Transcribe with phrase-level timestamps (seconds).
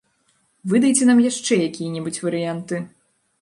[0.71, 2.81] Выдайце нам яшчэ якія-небудзь варыянты!